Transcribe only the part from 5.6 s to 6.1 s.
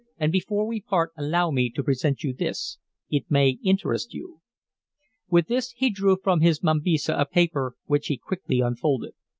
he